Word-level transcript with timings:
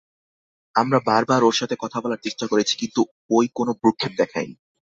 আমরা 0.75 0.99
বারবার 1.05 1.41
ওর 1.43 1.55
সাথে 1.55 1.75
কথা 1.79 1.97
বলার 2.03 2.23
চেষ্টা 2.25 2.45
করেছি, 2.47 2.73
কিন্তু 2.77 3.01
ওই 3.31 3.45
কোনো 3.57 3.71
ভ্রুক্ষেপ 3.81 4.11
দেখায়নি। 4.17 4.55